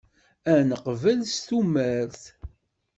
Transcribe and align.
Ad 0.51 0.59
neqbel 0.69 1.19
s 1.33 1.35
tumert. 1.47 2.23